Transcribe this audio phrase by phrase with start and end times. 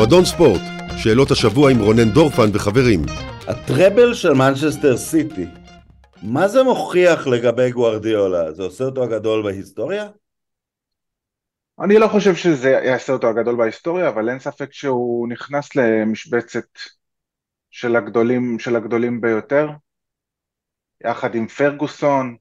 [0.00, 0.60] מועדון ספורט,
[0.96, 3.00] שאלות השבוע עם רונן דורפן וחברים.
[3.48, 5.46] הטראבל של מנצ'סטר סיטי,
[6.22, 8.52] מה זה מוכיח לגבי גוארדיולה?
[8.52, 10.08] זה עושה אותו הגדול בהיסטוריה?
[11.80, 16.68] אני לא חושב שזה יעשה אותו הגדול בהיסטוריה, אבל אין ספק שהוא נכנס למשבצת
[17.70, 19.68] של הגדולים, של הגדולים ביותר,
[21.04, 22.36] יחד עם פרגוסון.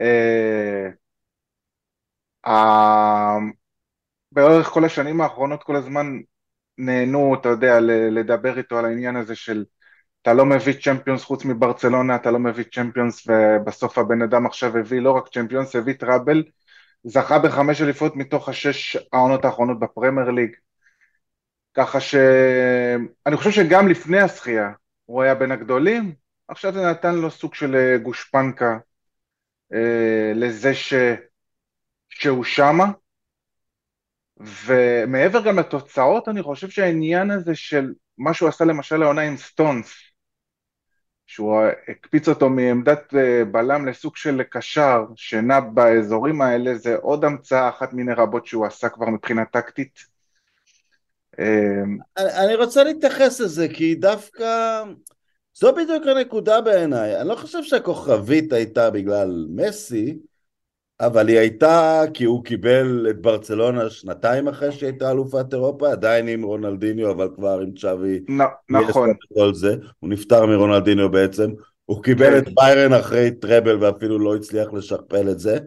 [0.00, 0.88] אה,
[2.46, 3.38] אה,
[4.32, 6.06] באורך כל השנים האחרונות כל הזמן
[6.82, 9.64] נהנו, אתה יודע, לדבר איתו על העניין הזה של
[10.22, 15.00] אתה לא מביא צ'מפיונס חוץ מברצלונה, אתה לא מביא צ'מפיונס ובסוף הבן אדם עכשיו הביא
[15.00, 16.42] לא רק צ'מפיונס, הביא טראבל,
[17.04, 20.50] זכה בחמש אליפות מתוך השש העונות האחרונות בפרמייר ליג.
[21.74, 24.70] ככה שאני חושב שגם לפני הזכייה
[25.04, 26.14] הוא היה בין הגדולים,
[26.48, 28.78] עכשיו זה נתן לו סוג של אה, גושפנקה
[29.72, 30.94] אה, לזה ש...
[32.08, 32.86] שהוא שמה,
[34.66, 39.94] ומעבר גם לתוצאות, אני חושב שהעניין הזה של מה שהוא עשה למשל העונה עם סטונס,
[41.26, 47.68] שהוא הקפיץ אותו מעמדת אה, בלם לסוג של קשר שנע באזורים האלה, זה עוד המצאה
[47.68, 49.98] אחת מיני רבות שהוא עשה כבר מבחינה טקטית.
[51.38, 54.82] אמ, אני רוצה להתייחס לזה, כי דווקא
[55.54, 57.20] זו בדיוק הנקודה בעיניי.
[57.20, 60.18] אני לא חושב שהכוכבית הייתה בגלל מסי,
[61.02, 66.42] אבל היא הייתה כי הוא קיבל את ברצלונה שנתיים אחרי שהייתה אלופת אירופה, עדיין עם
[66.42, 68.20] רונלדיניו, אבל כבר עם צ'אבי.
[68.70, 69.10] נכון.
[69.52, 69.76] זה.
[69.98, 71.50] הוא נפטר מרונלדיניו בעצם.
[71.84, 72.38] הוא קיבל כן.
[72.38, 75.58] את ביירן אחרי טראבל ואפילו לא הצליח לשכפל את זה.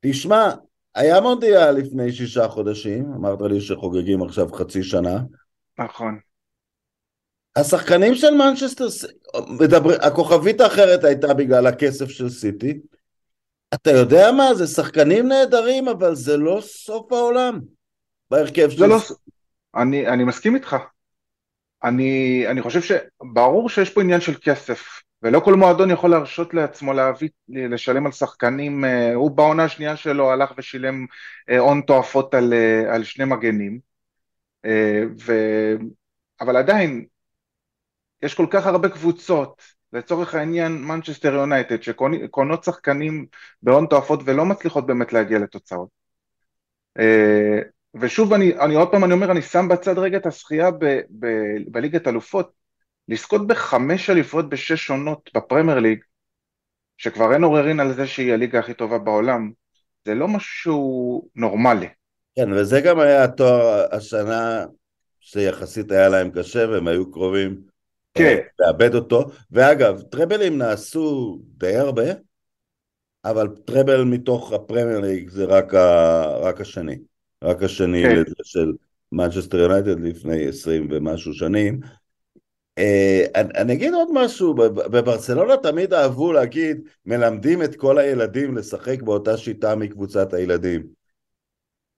[0.00, 0.50] תשמע,
[0.94, 5.18] היה מונדיאל לפני שישה חודשים, אמרת לי שחוגגים עכשיו חצי שנה.
[5.78, 6.18] נכון.
[7.56, 8.86] השחקנים של מנצ'סטר,
[10.00, 12.80] הכוכבית האחרת הייתה בגלל הכסף של סיטי,
[13.74, 17.60] אתה יודע מה, זה שחקנים נהדרים, אבל זה לא סוף העולם.
[18.30, 18.86] בהרכב של...
[18.86, 18.96] לא,
[19.76, 20.76] אני, אני מסכים איתך.
[21.84, 26.92] אני, אני חושב שברור שיש פה עניין של כסף, ולא כל מועדון יכול להרשות לעצמו
[26.92, 31.06] להביא, לשלם על שחקנים, אה, הוא בעונה השנייה שלו הלך ושילם
[31.50, 33.80] אה, הון תועפות על, אה, על שני מגנים,
[35.20, 35.32] ו...
[36.40, 37.06] אבל עדיין,
[38.22, 39.62] יש כל כך הרבה קבוצות
[39.92, 43.26] לצורך העניין מנצ'סטר יונייטד שקונות שחקנים
[43.62, 45.88] בהון תועפות ולא מצליחות באמת להגיע לתוצאות.
[46.98, 47.58] אה,
[48.00, 50.70] ושוב אני, אני עוד פעם אני אומר אני שם בצד רגע את הזכייה
[51.68, 52.52] בליגת אלופות
[53.08, 55.98] לזכות בחמש אליפות בשש עונות בפרמייר ליג
[56.98, 59.50] שכבר אין עוררין על זה שהיא הליגה הכי טובה בעולם
[60.04, 61.88] זה לא משהו נורמלי.
[62.36, 64.66] כן וזה גם היה התואר השנה
[65.20, 67.60] שיחסית היה להם קשה והם היו קרובים
[68.16, 68.38] כן.
[68.58, 69.24] לאבד אותו.
[69.50, 72.12] ואגב, טראבלים נעשו די הרבה,
[73.24, 76.26] אבל טראבל מתוך הפרמייר ליג זה רק, ה...
[76.36, 76.98] רק השני.
[77.44, 78.22] רק השני כן.
[78.42, 78.72] של
[79.12, 81.80] מנצ'סטר יונייטד לפני עשרים ומשהו שנים.
[82.78, 89.02] אה, אני, אני אגיד עוד משהו, בברצלונה תמיד אהבו להגיד, מלמדים את כל הילדים לשחק
[89.02, 90.95] באותה שיטה מקבוצת הילדים.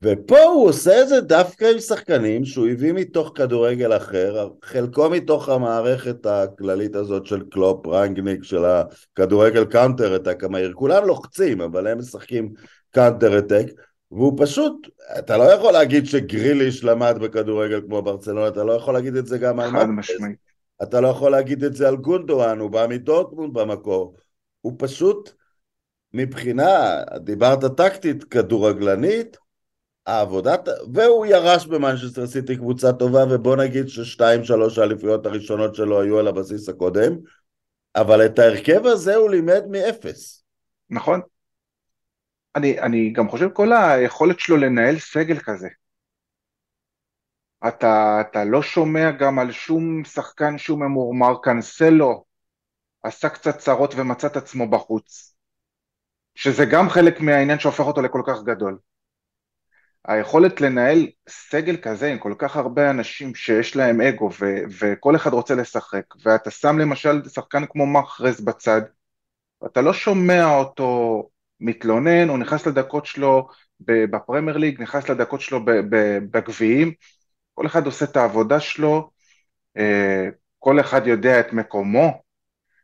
[0.02, 5.48] ופה הוא עושה את זה דווקא עם שחקנים שהוא הביא מתוך כדורגל אחר, חלקו מתוך
[5.48, 11.98] המערכת הכללית הזאת של קלופ, רנגניק, של הכדורגל counter attack המהיר, כולם לוחצים, אבל הם
[11.98, 12.52] משחקים
[12.90, 13.66] counter attack,
[14.10, 14.88] והוא פשוט,
[15.18, 19.38] אתה לא יכול להגיד שגריליש למד בכדורגל כמו ברצלונה, אתה לא יכול להגיד את זה
[19.38, 20.10] גם על מחרז,
[20.82, 24.14] אתה לא יכול להגיד את זה על גונדואן, הוא בא מדורטמונד במקור,
[24.60, 25.30] הוא פשוט,
[26.14, 29.36] מבחינה, דיברת טקטית, כדורגלנית,
[30.08, 36.18] העבודת, והוא ירש במנצ'סטר סיטי קבוצה טובה, ובוא נגיד ששתיים שלוש האליפויות הראשונות שלו היו
[36.18, 37.12] על הבסיס הקודם,
[37.96, 40.44] אבל את ההרכב הזה הוא לימד מאפס.
[40.90, 41.20] נכון.
[42.56, 45.68] אני, אני גם חושב כל היכולת שלו לנהל סגל כזה.
[47.68, 52.24] אתה, אתה לא שומע גם על שום שחקן שהוא ממורמר, קאנסלו
[53.02, 55.34] עשה קצת צרות ומצא את עצמו בחוץ.
[56.34, 58.78] שזה גם חלק מהעניין שהופך אותו לכל כך גדול.
[60.04, 65.32] היכולת לנהל סגל כזה עם כל כך הרבה אנשים שיש להם אגו ו- וכל אחד
[65.32, 68.82] רוצה לשחק ואתה שם למשל שחקן כמו מחרז בצד
[69.62, 71.22] ואתה לא שומע אותו
[71.60, 73.48] מתלונן, הוא נכנס לדקות שלו
[73.80, 75.60] בפרמייר ליג, נכנס לדקות שלו
[76.30, 76.92] בגביעים,
[77.54, 79.10] כל אחד עושה את העבודה שלו,
[79.76, 80.28] אה,
[80.58, 82.22] כל אחד יודע את מקומו,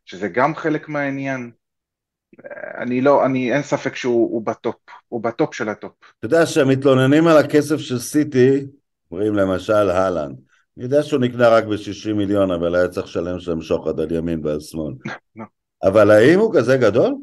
[0.04, 1.50] שזה גם חלק מהעניין.
[2.78, 4.76] אני לא, אני, אין ספק שהוא בטופ,
[5.08, 5.92] הוא בטופ של הטופ.
[6.18, 8.66] אתה יודע שמתלוננים על הכסף של סיטי,
[9.10, 10.36] אומרים למשל הלנד.
[10.76, 14.40] אני יודע שהוא נקנה רק ב-60 מיליון, אבל היה צריך לשלם שם שוחד על ימין
[14.46, 14.94] ועל שמאל.
[15.36, 15.44] לא.
[15.82, 17.14] אבל האם הוא כזה גדול?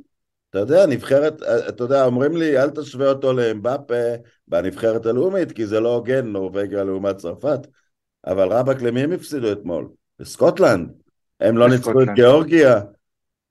[0.50, 4.03] אתה יודע, נבחרת, אתה יודע, אומרים לי, אל תשווה אותו לאמבפה
[4.48, 7.59] בנבחרת הלאומית, כי זה לא הוגן, נורבגיה לעומת צרפת.
[8.27, 9.89] אבל רבאק למי הם הפסידו אתמול?
[10.19, 10.89] לסקוטלנד.
[11.39, 12.07] הם לא ניצחו את.
[12.15, 12.81] גיאורגיה.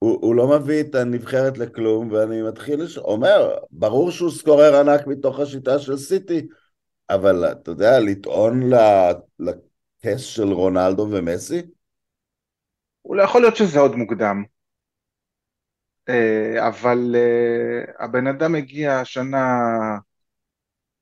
[0.01, 2.99] הוא, הוא לא מביא את הנבחרת לכלום, ואני מתחיל, לש...
[2.99, 6.47] אומר, ברור שהוא סקורר ענק מתוך השיטה של סיטי,
[7.11, 8.61] אבל אתה יודע, לטעון
[9.39, 11.63] לכס של רונלדו ומסי?
[13.05, 14.45] אולי יכול להיות שזה עוד מוקדם.
[16.09, 19.59] אה, אבל אה, הבן אדם הגיע השנה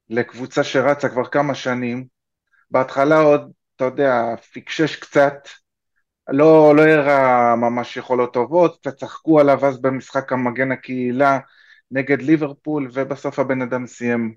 [0.09, 2.07] לקבוצה שרצה כבר כמה שנים.
[2.71, 5.49] בהתחלה עוד, אתה יודע, פיקשש קצת,
[6.29, 11.39] לא, לא הראה ממש יכולות טובות, קצת צחקו עליו אז במשחק המגן הקהילה
[11.91, 14.35] נגד ליברפול, ובסוף הבן אדם סיים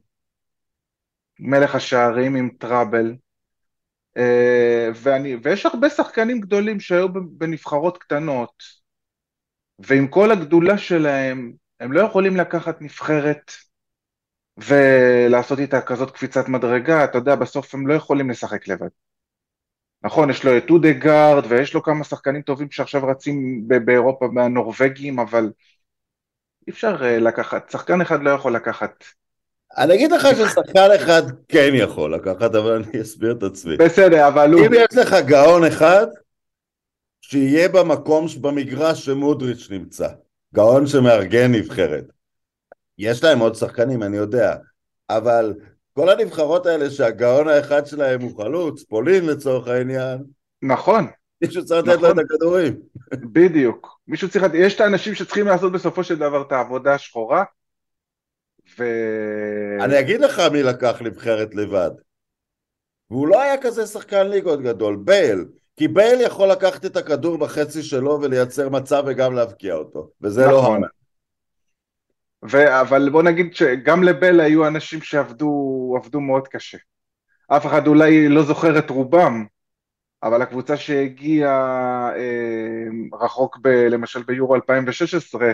[1.40, 3.16] מלך השערים עם טראבל.
[4.18, 8.64] אה, ואני, ויש הרבה שחקנים גדולים שהיו בנבחרות קטנות,
[9.80, 13.52] ועם כל הגדולה שלהם, הם לא יכולים לקחת נבחרת
[14.58, 18.90] ולעשות איתה כזאת קפיצת מדרגה, אתה יודע, בסוף הם לא יכולים לשחק לבד.
[20.04, 25.52] נכון, יש לו את אודגרד, ויש לו כמה שחקנים טובים שעכשיו רצים באירופה מהנורבגים, אבל
[26.68, 29.04] אי אפשר אה, לקחת, שחקן אחד לא יכול לקחת.
[29.78, 33.78] אני אגיד לך ששחקן אחד כן יכול לקחת, אבל אני אסביר את עצמי.
[33.78, 34.66] בסדר, אבל הוא...
[34.66, 36.08] אם יש לך גאון אחד,
[37.22, 40.08] שיהיה במקום במגרש שמודריץ' נמצא.
[40.56, 42.06] גאון שמארגן נבחרת.
[42.98, 44.56] יש להם עוד שחקנים, אני יודע,
[45.10, 45.54] אבל
[45.94, 50.24] כל הנבחרות האלה שהגאון האחד שלהם הוא חלוץ, פולין לצורך העניין,
[50.62, 51.08] נכון,
[51.42, 52.26] מישהו צריך לתת לו את נכון.
[52.26, 52.80] הכדורים.
[53.34, 54.00] בדיוק.
[54.08, 57.44] מישהו צריך, יש את האנשים שצריכים לעשות בסופו של דבר את העבודה השחורה,
[58.80, 58.84] ו...
[59.82, 61.92] אני אגיד לך מי לקח נבחרת לבד.
[63.12, 65.46] והוא לא היה כזה שחקן ליגות גדול, בייל.
[65.76, 70.10] כי בייל יכול לקחת את הכדור בחצי שלו ולייצר מצב וגם להבקיע אותו.
[70.22, 70.82] וזה לא נכון.
[72.50, 72.82] ו...
[72.82, 76.78] אבל בוא נגיד שגם לבל היו אנשים שעבדו עבדו מאוד קשה.
[77.48, 79.46] אף אחד אולי לא זוכר את רובם,
[80.24, 83.68] אבל הקבוצה שהגיעה אה, רחוק ב...
[83.68, 85.52] למשל ביורו 2016,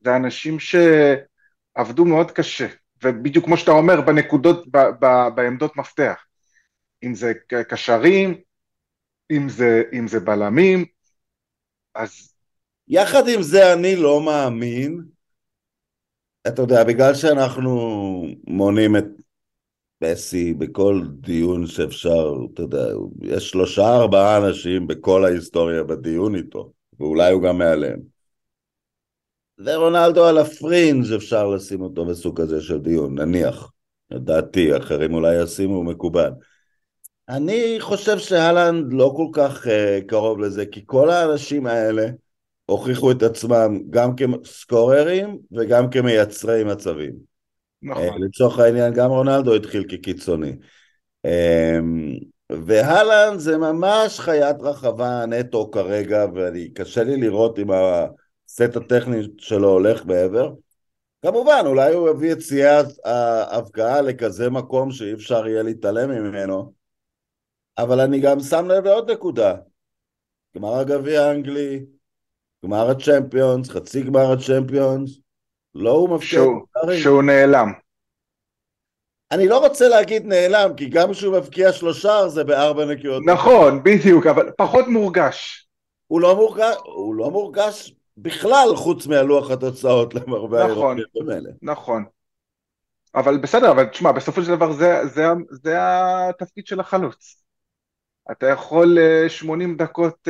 [0.00, 2.66] זה אנשים שעבדו מאוד קשה,
[3.02, 4.78] ובדיוק כמו שאתה אומר, בנקודות, ב...
[4.78, 5.28] ב...
[5.34, 6.24] בעמדות מפתח.
[7.02, 7.32] אם זה
[7.68, 8.34] קשרים,
[9.30, 10.84] אם זה, אם זה בלמים,
[11.94, 12.34] אז
[12.88, 15.13] יחד עם זה אני לא מאמין,
[16.48, 17.72] אתה יודע, בגלל שאנחנו
[18.46, 19.04] מונים את
[20.02, 22.86] מסי בכל דיון שאפשר, אתה יודע,
[23.22, 28.00] יש שלושה ארבעה אנשים בכל ההיסטוריה בדיון איתו, ואולי הוא גם מעליהם.
[29.58, 33.70] ורונלדו על הפרינג' אפשר לשים אותו בסוג כזה של דיון, נניח.
[34.10, 36.30] לדעתי, אחרים אולי ישימו מקובל.
[37.28, 39.70] אני חושב שאהלנד לא כל כך uh,
[40.06, 42.06] קרוב לזה, כי כל האנשים האלה
[42.66, 47.12] הוכיחו את עצמם גם כסקוררים וגם כמייצרי מצבים.
[47.82, 48.08] נכון.
[48.08, 50.52] Uh, לצורך העניין, גם רונלדו התחיל כקיצוני.
[51.26, 59.68] Um, והלנד זה ממש חיית רחבה נטו כרגע, וקשה לי לראות אם הסט הטכני שלו
[59.68, 60.52] הולך מעבר.
[61.22, 66.72] כמובן, אולי הוא יביא את שיאי ההבקעה לכזה מקום שאי אפשר יהיה להתעלם ממנו,
[67.78, 69.54] אבל אני גם שם לב לעוד נקודה.
[70.56, 71.84] גמר הגביע האנגלי,
[72.64, 75.10] גמר הצ'מפיונס, חצי גמר הצ'מפיונס,
[75.74, 76.60] לא הוא מפתיע שהוא,
[77.02, 77.72] שהוא נעלם.
[79.32, 83.22] אני לא רוצה להגיד נעלם, כי גם כשהוא מבקיע שלושה זה בארבע נקיות.
[83.26, 85.68] נכון, בדיוק, אבל פחות מורגש.
[86.06, 92.04] הוא לא מורגש, הוא לא מורגש בכלל חוץ מהלוח התוצאות למרבה נכון, האירועים נכון.
[93.14, 95.76] אבל בסדר, אבל תשמע, בסופו של דבר זה, זה, זה
[96.28, 97.43] התפקיד של החלוץ.
[98.32, 100.28] אתה יכול 80 דקות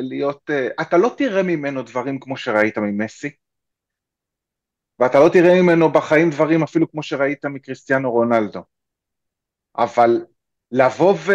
[0.00, 0.50] להיות,
[0.80, 3.30] אתה לא תראה ממנו דברים כמו שראית ממסי,
[4.98, 8.62] ואתה לא תראה ממנו בחיים דברים אפילו כמו שראית מקריסטיאנו רונלדו.
[9.76, 10.24] אבל
[10.72, 11.32] לבוא ו...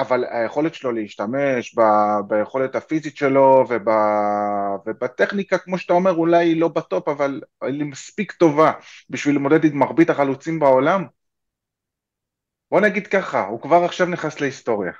[0.00, 1.82] אבל היכולת שלו להשתמש ב...
[2.28, 3.88] ביכולת הפיזית שלו וב...
[4.86, 8.72] ובטכניקה, כמו שאתה אומר, אולי היא לא בטופ, אבל היא מספיק טובה
[9.10, 11.04] בשביל למודד עם מרבית החלוצים בעולם.
[12.70, 14.92] בוא נגיד ככה, הוא כבר עכשיו נכנס להיסטוריה.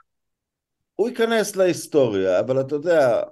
[1.01, 3.23] הוא ייכנס להיסטוריה, אבל אתה יודע...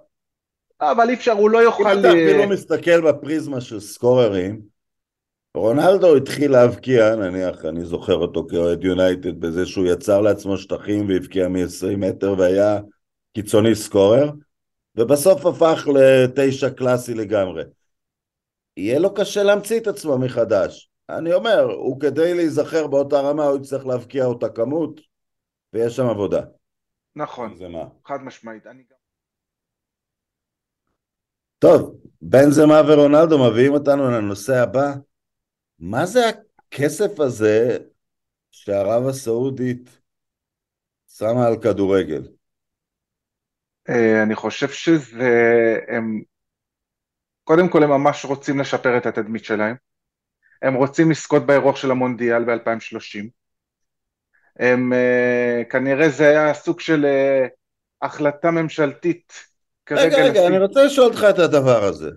[0.80, 1.82] אבל אי אפשר, הוא לא יוכל...
[1.82, 4.62] אם אתה אפילו מסתכל בפריזמה של סקוררים,
[5.56, 11.48] רונלדו התחיל להבקיע, נניח, אני זוכר אותו כאוהד יונייטד, בזה שהוא יצר לעצמו שטחים והבקיע
[11.48, 12.80] מ-20 מטר והיה
[13.34, 14.30] קיצוני סקורר,
[14.96, 17.62] ובסוף הפך לתשע קלאסי לגמרי.
[18.76, 20.90] יהיה לו קשה להמציא את עצמו מחדש.
[21.08, 25.00] אני אומר, הוא כדי להיזכר באותה רמה, הוא יצטרך להבקיע אותה כמות,
[25.72, 26.40] ויש שם עבודה.
[27.16, 27.84] נכון, זה מה.
[28.04, 28.66] חד משמעית.
[28.66, 28.96] אני גם...
[31.58, 34.94] טוב, בנזמה ורונלדו מביאים אותנו לנושא הבא.
[35.78, 37.78] מה זה הכסף הזה
[38.50, 40.00] שערב הסעודית
[41.08, 42.28] שמה על כדורגל.
[43.88, 45.30] אה, אני חושב שזה,
[45.88, 46.22] הם,
[47.44, 49.76] קודם כל הם ממש רוצים לשפר את התדמית שלהם,
[50.62, 53.28] הם רוצים לזכות באירוח של המונדיאל ב-2030,
[54.58, 57.46] הם, אה, כנראה זה היה סוג של אה,
[58.02, 59.32] החלטה ממשלתית
[59.90, 60.46] רגע, רגע, לסי...
[60.46, 62.10] אני רוצה לשאול אותך את הדבר הזה.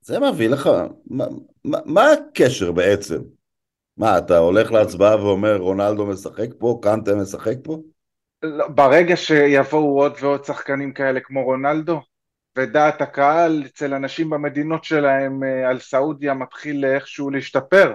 [0.00, 0.70] זה מביא לך,
[1.06, 1.26] מה,
[1.64, 3.18] מה, מה הקשר בעצם?
[3.96, 7.78] מה, אתה הולך להצבעה ואומר רונלדו משחק פה, קנטה משחק פה?
[8.42, 12.00] לא, ברגע שיבואו עוד ועוד שחקנים כאלה כמו רונלדו,
[12.58, 17.94] ודעת הקהל אצל אנשים במדינות שלהם אה, על סעודיה מתחיל איכשהו להשתפר,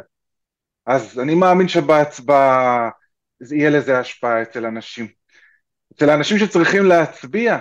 [0.85, 2.89] אז אני מאמין שבהצבעה
[3.51, 5.07] יהיה לזה השפעה אצל אנשים.
[5.95, 7.57] אצל האנשים שצריכים להצביע,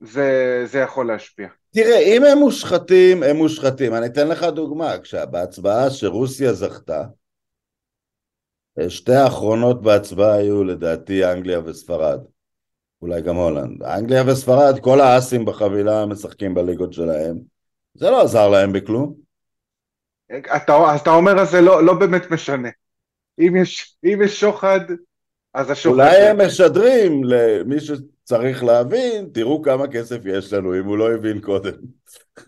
[0.00, 1.48] זה, זה יכול להשפיע.
[1.74, 3.94] תראה, אם הם מושחתים, הם מושחתים.
[3.94, 4.94] אני אתן לך דוגמה,
[5.30, 7.04] בהצבעה שרוסיה זכתה,
[8.88, 12.20] שתי האחרונות בהצבעה היו לדעתי אנגליה וספרד.
[13.02, 13.82] אולי גם הולנד.
[13.82, 17.38] אנגליה וספרד, כל האסים בחבילה משחקים בליגות שלהם.
[17.94, 19.14] זה לא עזר להם בכלום.
[20.56, 22.68] אתה, אתה אומר אז זה לא, לא באמת משנה.
[23.38, 24.80] אם יש, אם יש שוחד,
[25.54, 25.94] אז השוחד...
[25.94, 31.40] אולי הם משדרים למי שצריך להבין, תראו כמה כסף יש לנו, אם הוא לא הבין
[31.40, 31.72] קודם.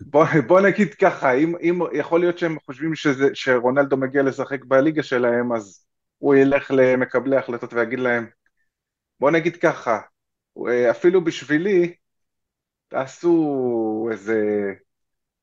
[0.01, 5.03] בוא, בוא נגיד ככה, אם, אם יכול להיות שהם חושבים שזה, שרונלדו מגיע לשחק בליגה
[5.03, 5.85] שלהם, אז
[6.17, 8.27] הוא ילך למקבלי ההחלטות ויגיד להם,
[9.19, 9.99] בוא נגיד ככה,
[10.91, 11.93] אפילו בשבילי,
[12.87, 14.41] תעשו איזה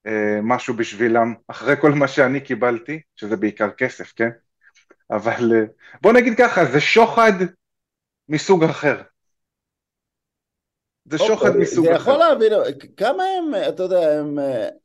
[0.06, 4.30] אה, משהו בשבילם, אחרי כל מה שאני קיבלתי, שזה בעיקר כסף, כן?
[5.10, 5.64] אבל אה,
[6.02, 7.32] בוא נגיד ככה, זה שוחד
[8.28, 9.02] מסוג אחר.
[11.10, 11.94] זה אוקיי, שוחד מסוג אחר.
[11.94, 12.52] זה יכול להבין,
[12.96, 14.38] כמה הם, אתה יודע, הם,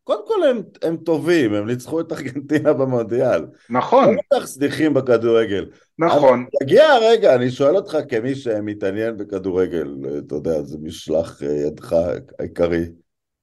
[0.03, 3.45] קודם כל הם, הם טובים, הם ניצחו את ארגנטינה במונדיאל.
[3.69, 4.03] נכון.
[4.03, 5.65] הם בטח סדיחים בכדורגל.
[6.00, 6.45] נכון.
[6.60, 11.95] תגיע הרגע, אני שואל אותך כמי שמתעניין בכדורגל, אתה יודע, זה משלח אה, ידך
[12.39, 12.86] העיקרי.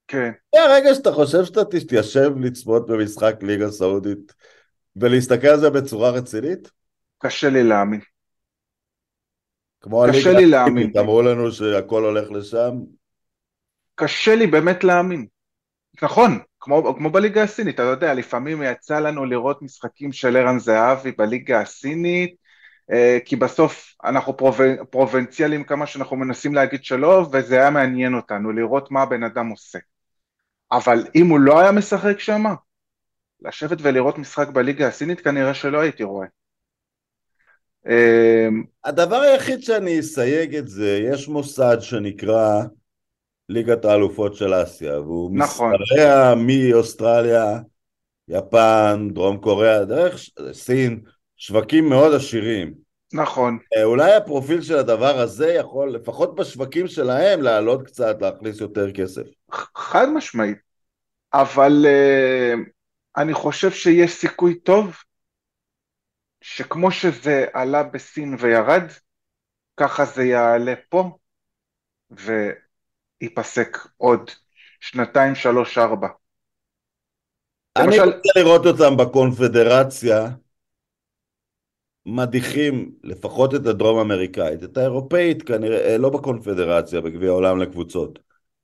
[0.08, 0.30] כן.
[0.54, 4.32] זה הרגע שאתה חושב שאתה תתיישב לצפות במשחק ליגה סעודית
[5.00, 6.70] ולהסתכל על זה בצורה רצינית?
[7.18, 8.00] קשה לי להאמין.
[9.80, 10.92] כמו קשה לי להאמין.
[10.98, 12.70] אמרו לנו שהכל הולך לשם.
[13.94, 15.26] קשה לי באמת להאמין.
[16.02, 21.12] נכון, כמו, כמו בליגה הסינית, אתה יודע, לפעמים יצא לנו לראות משחקים של ערן זהבי
[21.12, 22.34] בליגה הסינית,
[22.92, 24.52] אה, כי בסוף אנחנו פרו,
[24.90, 29.78] פרובינציאלים כמה שאנחנו מנסים להגיד שלא, וזה היה מעניין אותנו, לראות מה הבן אדם עושה.
[30.72, 32.44] אבל אם הוא לא היה משחק שם,
[33.42, 36.26] לשבת ולראות משחק בליגה הסינית כנראה שלא הייתי רואה.
[37.88, 42.62] אמ, הדבר היחיד שאני אסייג את זה, יש מוסד שנקרא
[43.48, 45.72] ליגת האלופות של אסיה, והוא נכון.
[45.82, 47.58] משתרע מאוסטרליה,
[48.28, 50.20] יפן, דרום קוריאה, דרך
[50.52, 51.00] סין,
[51.36, 52.74] שווקים מאוד עשירים.
[53.12, 53.58] נכון.
[53.76, 59.22] אה, אולי הפרופיל של הדבר הזה יכול, לפחות בשווקים שלהם, לעלות קצת, להכניס יותר כסף.
[59.74, 60.58] חד משמעית.
[61.32, 62.70] אבל uh,
[63.16, 64.96] אני חושב שיש סיכוי טוב
[66.40, 68.84] שכמו שזה עלה בסין וירד,
[69.76, 71.10] ככה זה יעלה פה
[72.10, 74.30] וייפסק עוד
[74.80, 76.08] שנתיים, שלוש, ארבע.
[77.76, 78.02] אני למשל...
[78.02, 80.28] רוצה לראות אותם בקונפדרציה
[82.06, 88.18] מדיחים לפחות את הדרום אמריקאית, את האירופאית כנראה, לא בקונפדרציה, בגביע העולם לקבוצות.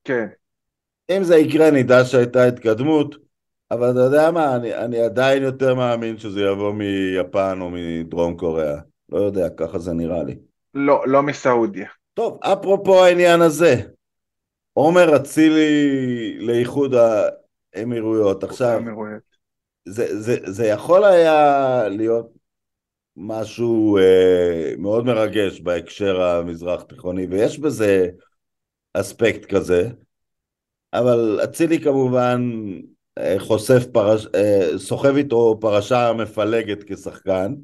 [0.05, 0.27] כן.
[1.11, 3.26] אם זה יקרה נדע שהייתה התקדמות,
[3.71, 8.79] אבל אתה יודע מה, אני, אני עדיין יותר מאמין שזה יבוא מיפן או מדרום קוריאה.
[9.09, 10.37] לא יודע, ככה זה נראה לי.
[10.75, 11.89] לא, לא מסעודיה.
[12.15, 13.75] טוב, אפרופו העניין הזה,
[14.73, 16.95] עומר אצילי לאיחוד
[17.75, 18.45] האמירויות.
[18.45, 18.81] עכשיו,
[19.85, 22.27] זה, זה, זה יכול היה להיות
[23.17, 28.09] משהו אה, מאוד מרגש בהקשר המזרח תיכוני, ויש בזה
[28.95, 29.89] אספקט כזה,
[30.93, 32.51] אבל אצילי כמובן
[33.39, 34.27] חושף פרש...
[34.35, 37.55] אה, סוחב איתו פרשה מפלגת כשחקן.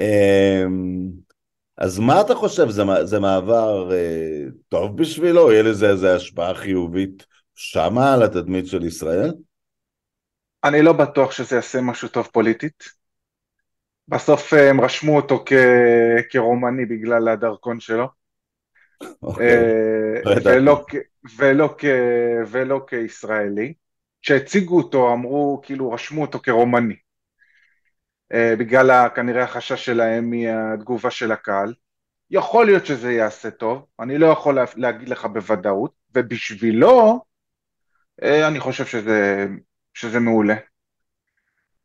[0.00, 1.08] אמ,
[1.78, 5.52] אז מה אתה חושב, זה, זה מעבר אה, טוב בשבילו?
[5.52, 9.32] יהיה לזה איזו השפעה חיובית שמה על התדמית של ישראל?
[10.64, 13.00] אני לא בטוח שזה יעשה משהו טוב פוליטית.
[14.08, 18.06] בסוף הם רשמו אותו כ- כרומני בגלל הדרכון שלו.
[19.02, 19.06] Okay.
[19.22, 19.56] אוקיי.
[20.44, 20.84] ולא,
[21.38, 21.76] ולא,
[22.50, 23.74] ולא כישראלי.
[24.22, 26.96] כשהציגו אותו אמרו, כאילו רשמו אותו כרומני,
[28.32, 31.74] uh, בגלל כנראה החשש שלהם מהתגובה של הקהל.
[32.30, 37.24] יכול להיות שזה יעשה טוב, אני לא יכול לה, להגיד לך בוודאות, ובשבילו
[38.22, 39.46] uh, אני חושב שזה,
[39.94, 40.56] שזה מעולה.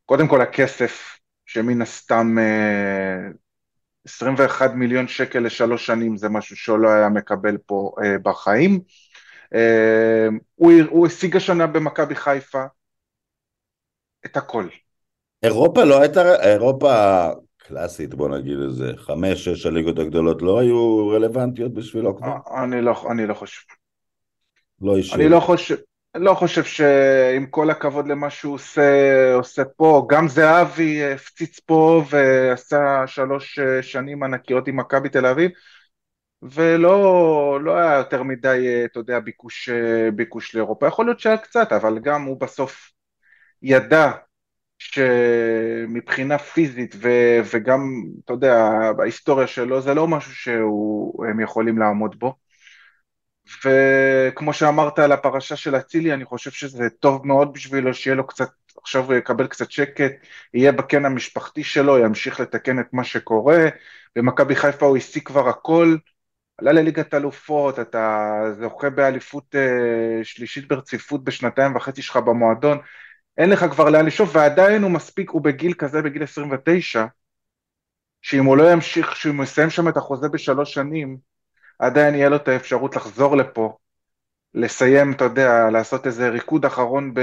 [0.06, 3.46] קודם כל הכסף, שמן הסתם uh,
[4.06, 8.80] 21 מיליון שקל לשלוש שנים זה משהו שהוא לא היה מקבל פה אה, בחיים.
[9.56, 12.64] אה, הוא, הוא השיג השנה במכבי חיפה
[14.26, 14.68] את הכל.
[15.44, 17.24] אירופה לא הייתה, אירופה
[17.58, 22.28] קלאסית בוא נגיד את זה, חמש, שש הליגות הגדולות לא היו רלוונטיות בשבילו כבר?
[22.28, 23.62] אה, אני לא, אני לא חושב.
[24.82, 25.16] לא אישי.
[25.16, 25.76] אני לא חושב,
[26.16, 33.08] לא חושב שעם כל הכבוד למה שהוא עושה, עושה פה, גם זהבי הפציץ פה ועשה
[33.08, 35.52] שלוש שנים ענקיות עם מכבי תל אביב,
[36.52, 39.70] ולא לא היה יותר מדי, אתה יודע, ביקוש,
[40.16, 40.88] ביקוש לאירופה.
[40.88, 42.92] יכול להיות שהיה קצת, אבל גם הוא בסוף
[43.62, 44.12] ידע
[44.80, 47.10] שמבחינה פיזית ו,
[47.54, 52.36] וגם, אתה יודע, בהיסטוריה שלו, זה לא משהו שהם יכולים לעמוד בו.
[53.66, 58.50] וכמו שאמרת על הפרשה של אצילי, אני חושב שזה טוב מאוד בשבילו שיהיה לו קצת,
[58.82, 60.12] עכשיו הוא יקבל קצת שקט,
[60.54, 63.66] יהיה בקן המשפחתי שלו, ימשיך לתקן את מה שקורה,
[64.16, 65.96] במכבי חיפה הוא השיג כבר הכל,
[66.58, 72.78] עלה לליגת אלופות, אתה זוכה באליפות uh, שלישית ברציפות בשנתיים וחצי שלך במועדון,
[73.38, 77.06] אין לך כבר לאן לשאוף, ועדיין הוא מספיק, הוא בגיל כזה, בגיל 29,
[78.22, 81.18] שאם הוא לא ימשיך, שאם הוא יסיים שם את החוזה בשלוש שנים,
[81.80, 83.78] עדיין יהיה לו את האפשרות לחזור לפה,
[84.54, 87.14] לסיים, אתה יודע, לעשות איזה ריקוד אחרון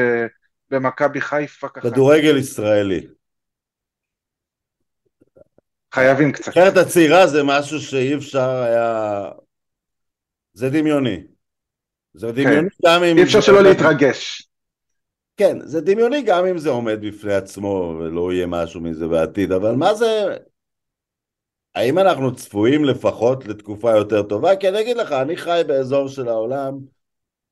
[0.70, 1.90] במכבי חיפה ככה.
[1.90, 3.06] כדורגל ישראלי.
[5.92, 6.56] חייבים קצת.
[6.56, 9.28] הנבחרת הצעירה זה משהו שאי אפשר היה...
[10.52, 11.22] זה דמיוני.
[12.14, 12.32] זה כן.
[12.32, 12.88] דמיוני כן.
[12.88, 13.18] גם אם...
[13.18, 14.48] אי אפשר שלא להתרגש.
[15.36, 19.74] כן, זה דמיוני גם אם זה עומד בפני עצמו ולא יהיה משהו מזה בעתיד, אבל
[19.74, 20.36] מה זה...
[21.74, 24.56] האם אנחנו צפויים לפחות לתקופה יותר טובה?
[24.56, 26.78] כי אני אגיד לך, אני חי באזור של העולם,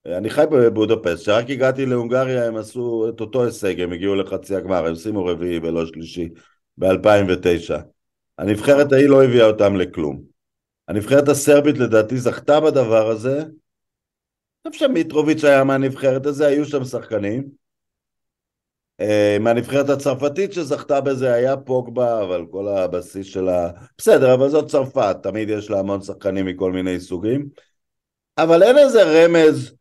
[0.06, 4.86] אני חי בבודפסט, כשרק הגעתי להונגריה הם עשו את אותו הישג, הם הגיעו לחצי הגמר,
[4.86, 6.28] הם שימו רביעי ולא שלישי
[6.78, 7.99] ב-2009.
[8.40, 10.22] הנבחרת ההיא לא הביאה אותם לכלום.
[10.88, 13.38] הנבחרת הסרבית לדעתי זכתה בדבר הזה.
[13.38, 17.48] אני חושב שמיטרוביץ' היה מהנבחרת הזה, היו שם שחקנים.
[19.00, 23.70] אה, מהנבחרת הצרפתית שזכתה בזה היה פוגבה, אבל כל הבסיס שלה...
[23.98, 27.48] בסדר, אבל זאת צרפת, תמיד יש לה המון שחקנים מכל מיני סוגים.
[28.38, 29.74] אבל אין איזה רמז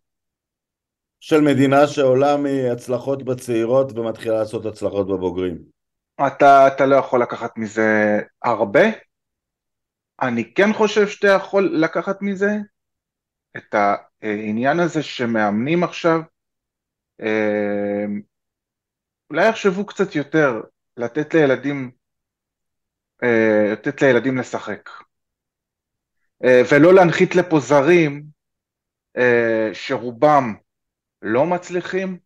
[1.19, 5.78] של מדינה שעולה מהצלחות בצעירות ומתחילה לעשות הצלחות בבוגרים.
[6.27, 8.83] אתה, אתה לא יכול לקחת מזה הרבה.
[10.21, 12.51] אני כן חושב שאתה יכול לקחת מזה
[13.57, 13.75] את
[14.21, 16.19] העניין הזה שמאמנים עכשיו
[17.21, 18.05] אה,
[19.29, 20.61] אולי יחשבו קצת יותר
[20.97, 21.91] לתת לילדים,
[23.23, 24.89] אה, לתת לילדים לשחק.
[26.43, 28.23] אה, ולא להנחית לפה זרים
[29.17, 30.53] אה, שרובם
[31.21, 32.19] לא מצליחים,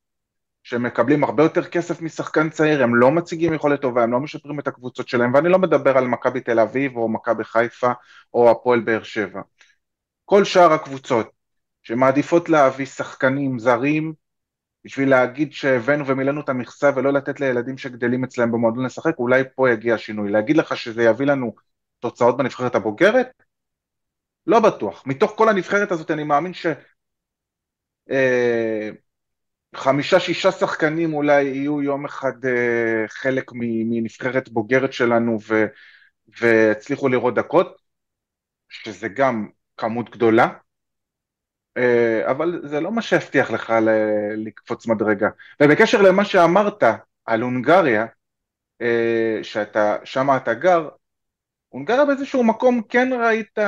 [0.64, 4.68] שמקבלים הרבה יותר כסף משחקן צעיר, הם לא מציגים יכולת טובה, הם לא משפרים את
[4.68, 7.92] הקבוצות שלהם, ואני לא מדבר על מכבי תל אביב או מכבי חיפה
[8.34, 9.42] או הפועל באר שבע.
[10.26, 11.30] כל שאר הקבוצות
[11.84, 14.14] שמעדיפות להביא שחקנים זרים
[14.86, 19.70] בשביל להגיד שהבאנו ומילאנו את המכסה ולא לתת לילדים שגדלים אצלם במועדון לשחק, אולי פה
[19.70, 20.32] יגיע השינוי.
[20.32, 21.56] להגיד לך שזה יביא לנו
[22.00, 23.44] תוצאות בנבחרת הבוגרת?
[24.48, 25.04] לא בטוח.
[25.08, 26.66] מתוך כל הנבחרת הזאת אני מאמין ש...
[28.12, 28.90] אה,
[29.76, 35.66] חמישה שישה שחקנים אולי יהיו יום אחד אה, חלק מנבחרת בוגרת שלנו ו,
[36.42, 37.78] והצליחו לראות דקות,
[38.70, 40.50] שזה גם כמות גדולה,
[41.78, 43.74] אה, אבל זה לא מה שהבטיח לך
[44.38, 45.30] לקפוץ מדרגה.
[45.62, 46.84] ובקשר למה שאמרת
[47.26, 48.06] על הונגריה,
[48.82, 50.90] אה, שאתה, שם אתה גר,
[51.74, 53.60] הונגריה באיזשהו מקום כן ראית...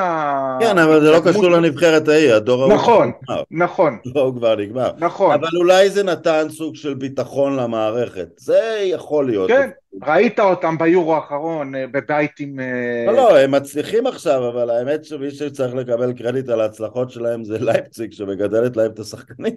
[0.60, 3.12] כן, אבל זה לא קשור לנבחרת ההיא, הדור ההוא נכון,
[3.52, 3.98] נכון.
[4.16, 4.92] לא, הוא כבר נגמר.
[4.98, 5.34] נכון.
[5.34, 8.28] אבל אולי זה נתן סוג של ביטחון למערכת.
[8.38, 9.50] זה יכול להיות.
[9.50, 9.70] כן,
[10.04, 12.60] ראית אותם ביורו האחרון, אה, בבית עם...
[12.60, 17.44] אה, לא, לא, הם מצליחים עכשיו, אבל האמת שמי שצריך לקבל קרדיט על ההצלחות שלהם
[17.44, 19.56] זה לייפציג, שמגדלת להם את השחקנים.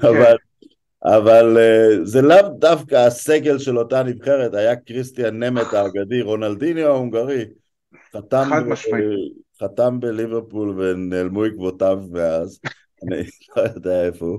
[0.00, 0.08] כן.
[0.08, 0.36] אבל...
[1.04, 7.44] אבל uh, זה לאו דווקא הסגל של אותה נבחרת, היה קריסטיאן נמט האגדי, רונלדיניו ההונגרי,
[8.16, 8.50] חתם,
[9.62, 12.60] חתם בליברפול ונעלמו עקבותיו מאז,
[13.02, 13.22] אני
[13.56, 14.38] לא יודע איפה הוא,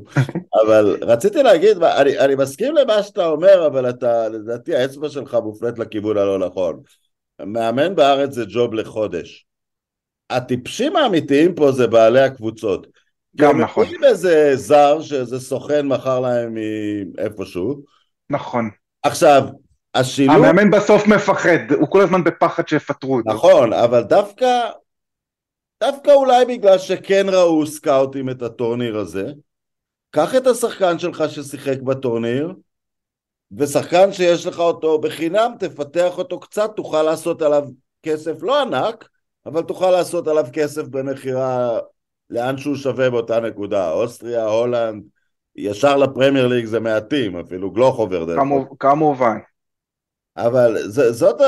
[0.64, 5.80] אבל רציתי להגיד, אני, אני מסכים למה שאתה אומר, אבל אתה, לדעתי האצבע שלך מופנית
[5.80, 6.82] לכיוון הלא נכון.
[7.46, 9.46] מאמן בארץ זה ג'וב לחודש.
[10.30, 12.88] הטיפשים האמיתיים פה זה בעלי הקבוצות.
[13.36, 13.86] גם נכון.
[13.86, 16.54] הם איזה זר שאיזה סוכן מכר להם
[17.18, 17.82] מאיפשהו.
[18.30, 18.70] נכון.
[19.04, 19.44] עכשיו,
[19.96, 20.36] השילוב...
[20.36, 23.34] המאמן בסוף מפחד, הוא כל הזמן בפחד שיפטרו אותו.
[23.34, 24.70] נכון, אבל דווקא,
[25.84, 29.26] דווקא אולי בגלל שכן ראו סקאוטים את הטורניר הזה,
[30.12, 32.54] קח את השחקן שלך ששיחק בטורניר,
[33.58, 37.64] ושחקן שיש לך אותו בחינם, תפתח אותו קצת, תוכל לעשות עליו
[38.04, 39.10] כסף לא ענק,
[39.46, 41.80] אבל תוכל לעשות עליו כסף במכירה
[42.30, 43.92] לאן שהוא שווה באותה נקודה.
[43.92, 45.04] אוסטריה, הולנד,
[45.56, 48.40] ישר לפרמייר ליג זה מעטים, אפילו גלוך עובר דרך.
[48.80, 49.38] כמובן.
[50.38, 51.42] אבל זה, זאת,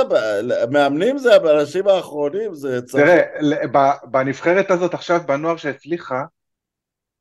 [0.72, 3.04] מאמנים זה הבלשים האחרונים, זה צריך...
[3.04, 6.24] תראה, בנבחרת הזאת עכשיו, בנוער שהצליחה,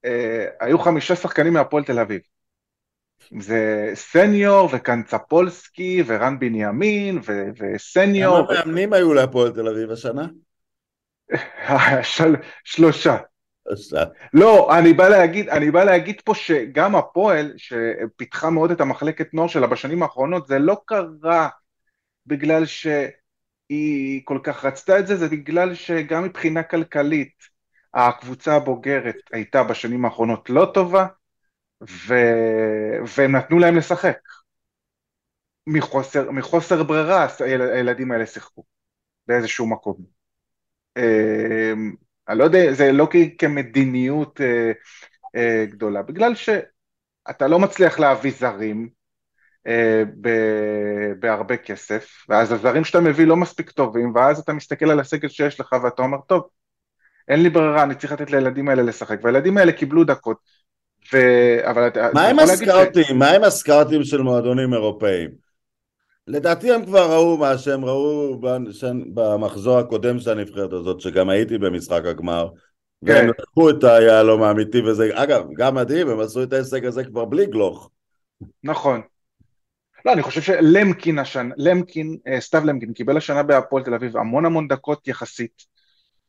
[0.04, 2.20] אה, היו חמישה שחקנים מהפועל תל אביב.
[3.40, 8.46] זה סניור וקנצפולסקי ורן בנימין ו- וסניור.
[8.46, 10.26] כמה מאמנים היו להפועל תל אביב השנה?
[12.02, 12.36] של...
[12.64, 13.16] שלושה.
[14.34, 19.48] לא, אני בא, להגיד, אני בא להגיד פה שגם הפועל, שפיתחה מאוד את המחלקת נוער
[19.48, 21.48] שלה בשנים האחרונות, זה לא קרה
[22.26, 27.34] בגלל שהיא כל כך רצתה את זה, זה בגלל שגם מבחינה כלכלית
[27.94, 31.06] הקבוצה הבוגרת הייתה בשנים האחרונות לא טובה,
[31.82, 32.14] ו...
[33.16, 34.18] והם נתנו להם לשחק.
[35.66, 37.26] מחוסר, מחוסר ברירה
[37.74, 38.64] הילדים האלה שיחקו
[39.26, 39.96] באיזשהו מקום.
[42.28, 44.72] אני לא יודע, זה לא כ- כמדיניות אה,
[45.36, 48.88] אה, גדולה, בגלל שאתה לא מצליח להביא זרים
[49.66, 55.00] אה, ב- בהרבה כסף, ואז הזרים שאתה מביא לא מספיק טובים, ואז אתה מסתכל על
[55.00, 56.48] הסגל שיש לך ואתה אומר, טוב,
[57.28, 60.38] אין לי ברירה, אני צריך לתת לילדים האלה לשחק, והילדים האלה קיבלו דקות,
[61.12, 61.16] ו...
[61.70, 62.08] אבל אתה...
[62.14, 63.04] מה עם הסקאוטים?
[63.04, 63.10] ש...
[63.10, 65.51] מה עם הסקאוטים של מועדונים אירופאים?
[66.26, 68.40] לדעתי הם כבר ראו מה שהם ראו
[69.14, 72.48] במחזור הקודם של הנבחרת הזאת, שגם הייתי במשחק הגמר,
[73.06, 73.12] כן.
[73.12, 77.24] והם לקחו את היהלום האמיתי וזה, אגב, גם מדהים, הם עשו את ההישג הזה כבר
[77.24, 77.90] בלי גלוך.
[78.64, 79.00] נכון.
[80.04, 84.44] לא, אני חושב שלמקין השנה, למקין, אה, סתיו למקין, קיבל השנה בהפועל תל אביב המון
[84.44, 85.62] המון דקות יחסית,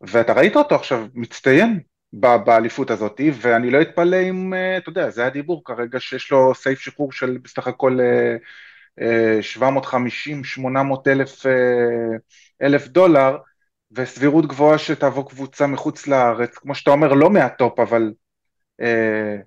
[0.01, 1.79] ואתה ראית אותו עכשיו מצטיין
[2.13, 6.79] באליפות הזאת, ואני לא אתפלא אם, אה, אתה יודע, זה הדיבור כרגע שיש לו סעיף
[6.79, 7.99] שחרור של בסך הכל
[8.99, 9.03] 750-800
[11.07, 11.51] אלף, אה,
[12.61, 13.37] אלף דולר,
[13.91, 18.11] וסבירות גבוהה שתבוא קבוצה מחוץ לארץ, כמו שאתה אומר, לא מהטופ, אבל
[18.81, 19.37] אה,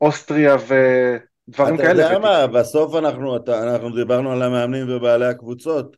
[0.00, 2.06] אוסטריה ודברים אתה כאלה.
[2.06, 5.96] אתה יודע מה, בסוף אנחנו, אנחנו דיברנו על המאמנים ובעלי הקבוצות.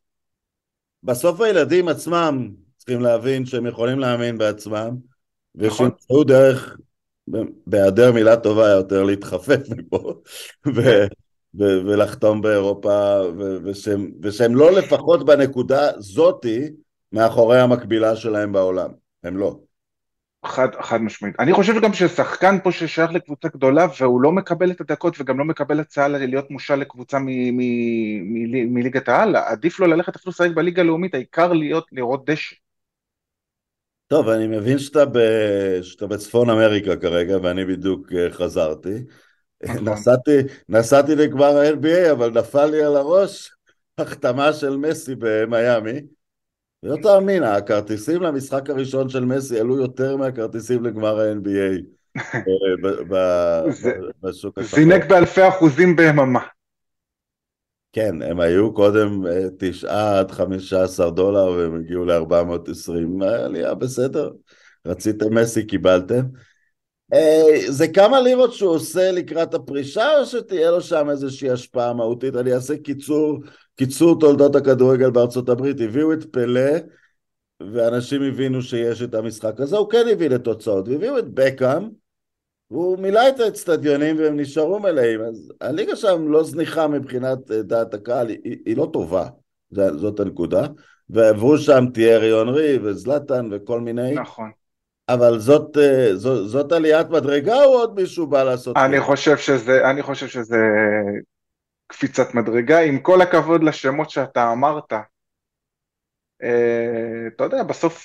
[1.02, 4.90] בסוף הילדים עצמם צריכים להבין שהם יכולים להאמין בעצמם,
[5.54, 5.86] נכון.
[5.86, 6.76] ושימצאו דרך,
[7.66, 10.14] בהיעדר מילה טובה יותר, להתחפף מפה,
[10.74, 11.06] ו-
[11.54, 16.70] ולחתום באירופה, ו- ושהם, ושהם לא לפחות בנקודה זאתי
[17.12, 18.90] מאחורי המקבילה שלהם בעולם,
[19.24, 19.58] הם לא.
[20.46, 21.40] חד, חד משמעית.
[21.40, 25.44] אני חושב גם ששחקן פה ששייך לקבוצה גדולה והוא לא מקבל את הדקות וגם לא
[25.44, 27.18] מקבל הצעה להיות מושל לקבוצה
[28.68, 32.56] מליגת העל, עדיף לו ללכת אפילו לשחק בליגה הלאומית, העיקר להיות, לראות דשא.
[34.06, 35.18] טוב, אני מבין שאתה, ב...
[35.82, 39.04] שאתה בצפון אמריקה כרגע ואני בדיוק אה, חזרתי.
[39.64, 39.88] נכון.
[39.88, 43.52] נסעתי, נסעתי לגמר ה-NBA, אבל נפל לי על הראש
[43.98, 46.00] החתמה של מסי במיאמי.
[46.82, 51.82] לא תאמין, הכרטיסים למשחק הראשון של מסי עלו יותר מהכרטיסים לגמר ה-NBA
[52.34, 53.62] אה,
[54.22, 54.80] בשוק השחור.
[54.80, 56.40] זינק באלפי אחוזים ביממה.
[57.92, 64.30] כן, הם היו קודם אה, תשעה עד חמישה עשר דולר והם הגיעו ל-420, עלייה בסדר,
[64.86, 66.22] רציתם מסי, קיבלתם.
[67.12, 72.36] אה, זה כמה לירות שהוא עושה לקראת הפרישה, או שתהיה לו שם איזושהי השפעה מהותית?
[72.36, 73.38] אני אעשה קיצור,
[73.76, 75.80] קיצור תולדות הכדורגל בארצות הברית.
[75.80, 76.70] הביאו את פלא,
[77.60, 80.88] ואנשים הבינו שיש את המשחק הזה, הוא כן הביא לתוצאות.
[80.88, 81.88] והביאו את בקאם,
[82.70, 85.20] והוא מילא את האצטדיונים והם נשארו מלאים.
[85.20, 89.26] אז הליגה שם לא זניחה מבחינת אה, דעת הקהל, היא, היא לא טובה,
[89.70, 90.66] זאת הנקודה.
[91.10, 94.14] ועברו שם תיארי אונרי וזלטן וכל מיני.
[94.14, 94.50] נכון.
[95.14, 98.76] אבל זאת, אה, זאת, זאת עליית מדרגה או עוד מישהו בא לעשות?
[98.76, 100.58] אני חושב שזה, אני חושב שזה
[101.86, 104.92] קפיצת מדרגה, עם כל הכבוד לשמות שאתה אמרת.
[106.42, 108.04] אה, אתה יודע, בסוף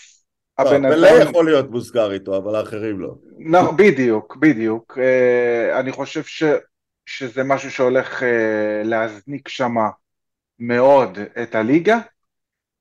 [0.58, 0.96] הבן אדם...
[0.96, 3.16] פלא יכול להיות מוזכר איתו, אבל האחרים לא.
[3.40, 4.98] לא, בדיוק, בדיוק.
[5.02, 6.44] אה, אני חושב ש,
[7.06, 8.24] שזה משהו שהולך
[8.84, 9.90] להזניק שמה
[10.60, 11.98] מאוד את הליגה.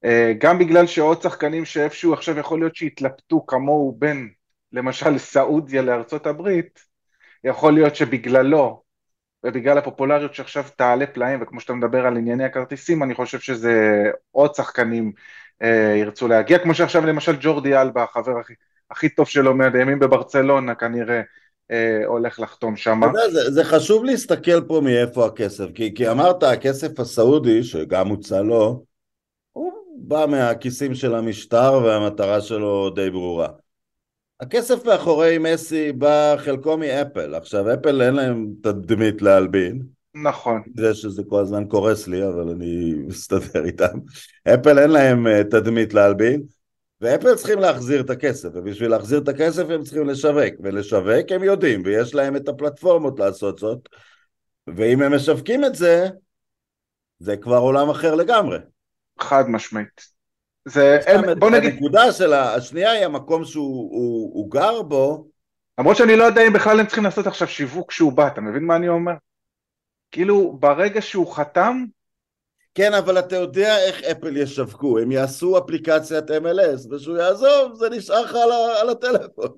[0.05, 4.31] אה, גם בגלל שעוד שחקנים שאיפשהו עכשיו יכול להיות שהתלבטו כמוהו בין
[4.73, 6.81] למשל סעודיה לארצות הברית,
[7.45, 8.83] יכול להיות שבגללו
[9.45, 14.55] ובגלל הפופולריות שעכשיו תעלה פלאים וכמו שאתה מדבר על ענייני הכרטיסים אני חושב שזה עוד
[14.55, 15.13] שחקנים
[15.63, 18.53] אה, ירצו להגיע כמו שעכשיו למשל ג'ורדי אלבה החבר הכי,
[18.91, 21.21] הכי טוב שלו מהימים בברצלונה כנראה
[21.71, 23.01] אה, הולך לחתום שם.
[23.33, 28.85] זה, זה חשוב להסתכל פה מאיפה הכסף כי, כי אמרת הכסף הסעודי שגם הוצא לו
[29.99, 33.49] בא מהכיסים של המשטר והמטרה שלו די ברורה.
[34.41, 39.83] הכסף מאחורי מסי בא חלקו מאפל, עכשיו אפל אין להם תדמית להלבין.
[40.15, 40.63] נכון.
[40.77, 43.99] זה שזה כל הזמן קורס לי, אבל אני מסתדר איתם.
[44.55, 46.43] אפל אין להם uh, תדמית להלבין,
[47.01, 51.83] ואפל צריכים להחזיר את הכסף, ובשביל להחזיר את הכסף הם צריכים לשווק, ולשווק הם יודעים,
[51.85, 53.89] ויש להם את הפלטפורמות לעשות זאת,
[54.77, 56.09] ואם הם משווקים את זה,
[57.19, 58.59] זה כבר עולם אחר לגמרי.
[59.19, 60.17] חד משמעית.
[60.65, 61.73] זה, אין, בוא נגיד...
[61.73, 65.29] הנקודה של השנייה היא המקום שהוא הוא, הוא גר בו.
[65.79, 68.65] למרות שאני לא יודע אם בכלל הם צריכים לעשות עכשיו שיווק כשהוא בא, אתה מבין
[68.65, 69.13] מה אני אומר?
[70.11, 71.85] כאילו, ברגע שהוא חתם...
[72.75, 78.23] כן, אבל אתה יודע איך אפל ישווקו, הם יעשו אפליקציית MLS, ושהוא יעזוב, זה נשאר
[78.23, 78.51] לך על,
[78.81, 79.49] על הטלפון.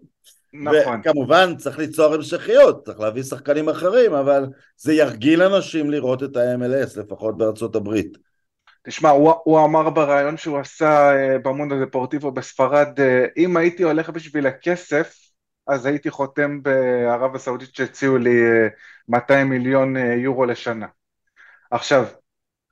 [0.53, 1.01] נכון.
[1.01, 7.01] וכמובן צריך ליצור המשכיות, צריך להביא שחקנים אחרים, אבל זה ירגיל אנשים לראות את ה-MLS,
[7.01, 8.19] לפחות בארצות הברית.
[8.89, 13.03] תשמע, הוא, הוא אמר בריאיון שהוא עשה uh, במונדו דפורטיבו בספרד, uh,
[13.37, 15.17] אם הייתי הולך בשביל הכסף,
[15.67, 18.69] אז הייתי חותם בערב הסעודית שהציעו לי uh, אה,
[19.09, 20.87] 200 מיליון יורו לשנה.
[21.71, 22.07] עכשיו,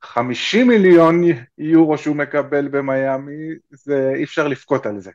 [0.01, 1.23] 50 מיליון
[1.57, 5.11] יורו שהוא מקבל במיאמי, זה אי אפשר לבכות על זה.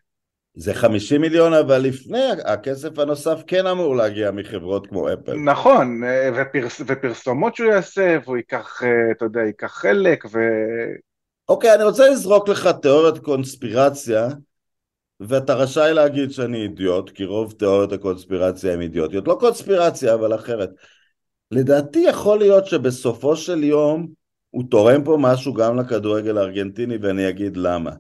[0.55, 5.35] זה 50 מיליון, אבל לפני הכסף הנוסף כן אמור להגיע מחברות כמו אפל.
[5.35, 6.03] נכון,
[6.35, 8.83] ופרס, ופרסומות שהוא יעשה, והוא ייקח,
[9.17, 10.39] אתה יודע, ייקח חלק, ו...
[11.49, 14.29] אוקיי, אני רוצה לזרוק לך תיאוריית קונספירציה,
[15.21, 19.29] ואתה רשאי להגיד שאני אידיוט, כי רוב תיאוריות הקונספירציה הן אידיוטיות.
[19.29, 20.71] לא קונספירציה, אבל אחרת.
[21.51, 24.09] לדעתי יכול להיות שבסופו של יום
[24.51, 27.91] הוא תורם פה משהו גם לכדורגל הארגנטיני, ואני אגיד למה.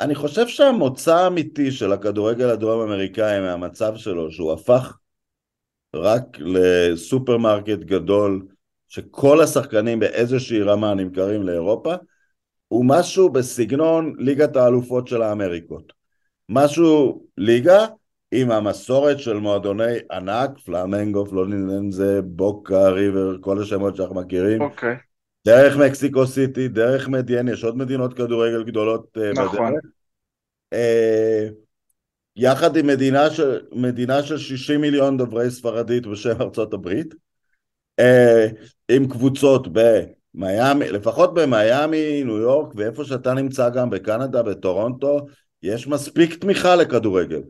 [0.00, 4.98] אני חושב שהמוצא האמיתי של הכדורגל הדרום אמריקאי מהמצב שלו, שהוא הפך
[5.94, 8.46] רק לסופרמרקט גדול,
[8.88, 11.94] שכל השחקנים באיזושהי רמה נמכרים לאירופה,
[12.68, 15.92] הוא משהו בסגנון ליגת האלופות של האמריקות.
[16.48, 17.86] משהו ליגה
[18.32, 24.62] עם המסורת של מועדוני ענק, פלמנגו, פלוניננזה, בוקה, ריבר, כל השמות שאנחנו מכירים.
[24.62, 24.94] אוקיי.
[24.94, 25.05] Okay.
[25.46, 29.70] דרך מקסיקו סיטי, דרך מדיין, יש עוד מדינות כדורגל גדולות אה, נכון.
[29.70, 29.84] בדרך.
[30.72, 31.48] אה,
[32.36, 37.14] יחד עם מדינה של, מדינה של 60 מיליון דוברי ספרדית בשם ארצות הברית,
[37.98, 38.46] אה,
[38.88, 45.26] עם קבוצות במיאמי, לפחות במיאמי, ניו יורק, ואיפה שאתה נמצא גם בקנדה, בטורונטו,
[45.62, 47.40] יש מספיק תמיכה לכדורגל.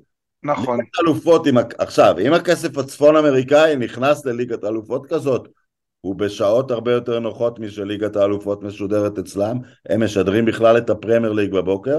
[0.43, 0.79] נכון.
[0.79, 1.47] ליגת אלופות,
[1.79, 5.49] עכשיו, אם הכסף הצפון אמריקאי נכנס לליגת אלופות כזאת,
[6.01, 11.53] הוא בשעות הרבה יותר נוחות משליגת האלופות משודרת אצלם, הם משדרים בכלל את הפרמייר ליג
[11.53, 11.99] בבוקר.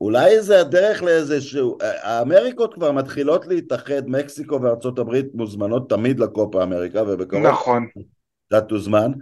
[0.00, 1.78] אולי זה הדרך לאיזשהו...
[1.80, 7.46] האמריקות כבר מתחילות להתאחד, מקסיקו וארצות הברית מוזמנות תמיד לקופה אמריקה, ובקרוב...
[7.46, 7.86] נכון.
[8.48, 9.12] אתה תוזמן.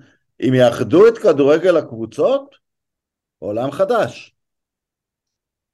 [0.40, 2.54] אם יאחדו את כדורגל הקבוצות,
[3.38, 4.34] עולם חדש.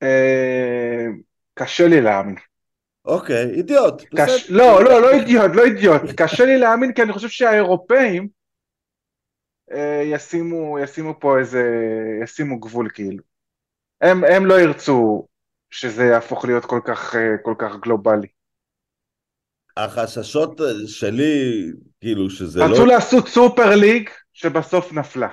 [0.02, 1.06] אה,
[1.54, 2.51] קשה לי להאמין.
[3.04, 4.02] אוקיי, אידיוט.
[4.16, 4.50] קש...
[4.50, 6.02] לא, לא, לא אידיוט, לא אידיוט.
[6.16, 8.28] קשה לי להאמין כי אני חושב שהאירופאים
[9.72, 11.62] אה, ישימו, ישימו פה איזה,
[12.22, 13.22] ישימו גבול כאילו.
[14.00, 15.26] הם, הם לא ירצו
[15.70, 18.26] שזה יהפוך להיות כל כך, אה, כל כך גלובלי.
[19.76, 21.62] החששות שלי,
[22.00, 22.64] כאילו שזה לא...
[22.64, 25.28] רצו לעשות סופר ליג שבסוף נפלה.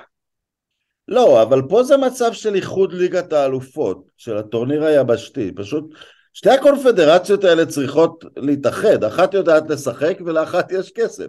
[1.08, 5.52] לא, אבל פה זה מצב של איחוד ליגת האלופות, של הטורניר היבשתי.
[5.56, 5.94] פשוט
[6.32, 11.26] שתי הקונפדרציות האלה צריכות להתאחד, אחת יודעת לשחק ולאחת יש כסף.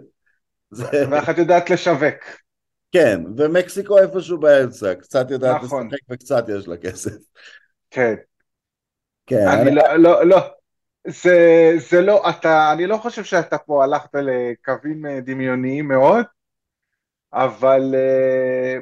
[0.70, 1.04] זה...
[1.10, 2.24] ואחת יודעת לשווק.
[2.92, 5.86] כן, ומקסיקו איפשהו באמצע, קצת יודעת נכון.
[5.86, 7.16] לשחק וקצת יש לה כסף.
[7.90, 8.14] כן.
[9.26, 9.48] כן.
[9.48, 9.74] אני, אני...
[9.74, 10.38] לא, לא, לא.
[11.06, 16.24] זה, זה לא, אתה, אני לא חושב שאתה פה הלכת לקווים אה, דמיוניים מאוד,
[17.32, 18.78] אבל אה,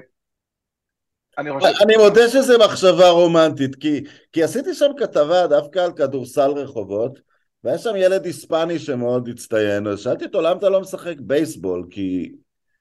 [1.38, 1.66] אני חושב...
[1.83, 7.21] אני מודה שזו מחשבה רומנטית, כי, כי עשיתי שם כתבה דווקא על כדורסל רחובות,
[7.64, 12.33] והיה שם ילד היספני שמאוד הצטיין, אז שאלתי אותו למה אתה לא משחק בייסבול, כי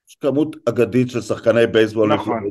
[0.10, 2.14] יש כמות אגדית של שחקני בייסבול.
[2.14, 2.50] נכון.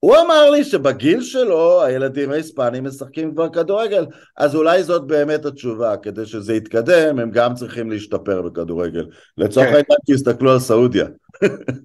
[0.00, 5.96] הוא אמר לי שבגיל שלו הילדים ההיספנים משחקים כבר כדורגל, אז אולי זאת באמת התשובה,
[5.96, 9.06] כדי שזה יתקדם הם גם צריכים להשתפר בכדורגל.
[9.38, 9.72] לצורך כן.
[9.72, 11.06] העניין שיסתכלו על סעודיה.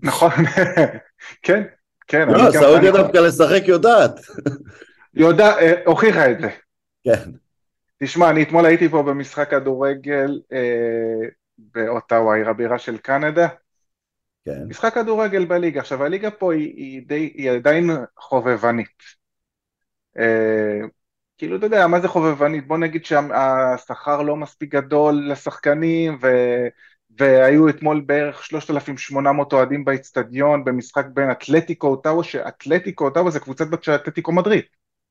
[0.04, 0.32] נכון,
[1.44, 1.63] כן,
[2.12, 2.28] כן.
[2.30, 4.19] לא, סעודיה דווקא לשחק יודעת.
[5.13, 6.50] יודע, אה, הוכיחה את זה.
[7.04, 7.32] כן.
[8.04, 13.47] תשמע, אני אתמול הייתי פה במשחק כדורגל אה, באוטאווה, עיר הבירה של קנדה.
[14.45, 14.63] כן.
[14.67, 15.80] משחק כדורגל בליגה.
[15.80, 19.04] עכשיו, הליגה פה היא, היא, די, היא עדיין חובבנית.
[20.17, 20.80] אה,
[21.38, 22.67] כאילו, אתה יודע, מה זה חובבנית?
[22.67, 26.28] בוא נגיד שהשכר לא מספיק גדול לשחקנים, ו...
[27.19, 33.84] והיו אתמול בערך 3,800 אוהדים באיצטדיון במשחק בין אתלטיקו אוטאווה, שאתלטיקו אוטאווה זה קבוצת בת
[33.84, 34.63] של אתלטיקו מדריד.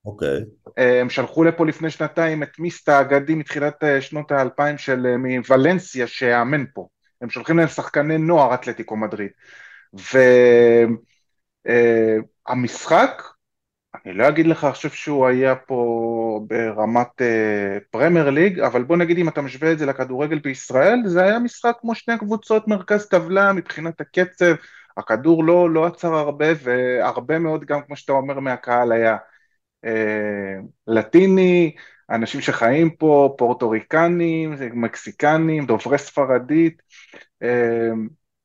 [0.04, 0.38] אוקיי.
[0.76, 6.06] הם שלחו לפה לפני שנתיים את מיסטה האגדי מתחילת אה, שנות האלפיים של אה, מוולנסיה
[6.06, 6.88] שיאמן פה.
[7.20, 9.30] הם שולחים להם שחקני נוער אתלטיקו מדריד.
[11.66, 13.22] והמשחק,
[14.06, 17.22] אני לא אגיד לך, חושב שהוא היה פה ברמת
[17.90, 21.76] פרמייר ליג, אבל בוא נגיד אם אתה משווה את זה לכדורגל בישראל, זה היה משחק
[21.80, 24.54] כמו שני קבוצות מרכז טבלה מבחינת הקצב,
[24.96, 29.16] הכדור לא, לא עצר הרבה, והרבה מאוד גם, כמו שאתה אומר, מהקהל היה
[29.84, 31.74] אה, לטיני,
[32.10, 36.82] אנשים שחיים פה, פורטוריקנים, מקסיקנים, דוברי ספרדית.
[37.42, 37.90] אה,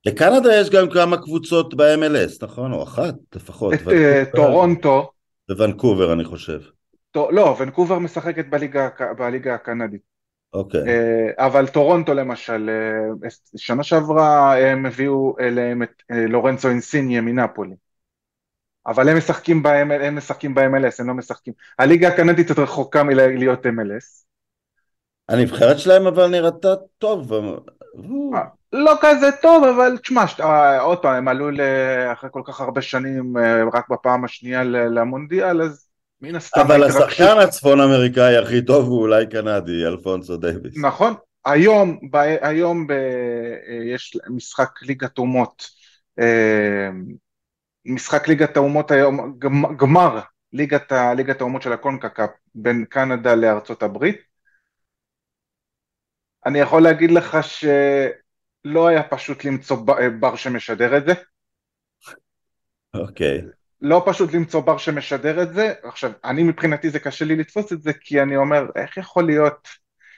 [0.06, 2.74] לקנדה יש גם כמה קבוצות ב-MLS, נכון?
[2.74, 3.74] או אחת לפחות.
[3.74, 5.12] את אה, טורונטו.
[5.50, 6.60] וונקובר אני חושב.
[7.16, 10.02] לא, ונקובר משחקת בליגה, בליגה הקנדית.
[10.54, 10.82] אוקיי.
[11.38, 12.70] אבל טורונטו למשל,
[13.58, 17.76] שנה שעברה הם הביאו אליהם את לורנצו אינסיניה מנפולי.
[18.88, 21.54] אבל הם משחקים ב-MLS, הם משחקים ב-MLS, הם לא משחקים.
[21.80, 24.26] הליגה הקנדית יותר רחוקה מלהיות MLS.
[25.30, 27.32] הנבחרת שלהם אבל נראתה טוב.
[28.74, 31.50] אה, לא כזה טוב, אבל תשמע, אה, עוד פעם, הם עלו
[32.14, 35.88] אחרי כל כך הרבה שנים, אה, רק בפעם השנייה למונדיאל, אז
[36.22, 36.62] מן הסתם...
[36.62, 40.74] אבל השחקן הצפון אמריקאי הכי טוב הוא אולי קנדי, אלפונסו דייוויס.
[40.78, 41.14] נכון,
[41.46, 42.00] היום,
[42.42, 42.88] היום
[43.94, 45.68] יש משחק ליגת אומות.
[47.86, 49.40] משחק ליגת האומות היום,
[49.78, 50.20] גמר
[50.54, 54.18] ליגת, ליגת האומות של הקונקקאפ בין קנדה לארצות הברית.
[56.46, 57.38] אני יכול להגיד לך
[58.66, 59.78] שלא היה פשוט למצוא
[60.20, 61.14] בר שמשדר את זה.
[62.94, 63.40] אוקיי.
[63.40, 63.44] Okay.
[63.82, 65.74] לא פשוט למצוא בר שמשדר את זה.
[65.84, 69.68] עכשיו, אני מבחינתי זה קשה לי לתפוס את זה, כי אני אומר, איך יכול להיות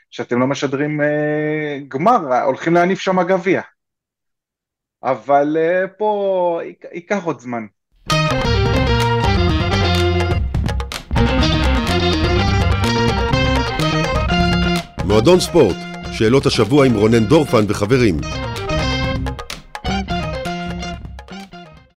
[0.09, 3.61] שאתם לא משדרים אה, גמר, הולכים להניף שם גביע.
[5.03, 6.61] אבל אה, פה
[6.93, 7.65] ייקח עוד זמן.
[15.05, 15.75] מועדון ספורט,
[16.17, 18.17] שאלות השבוע עם רונן דורפן וחברים.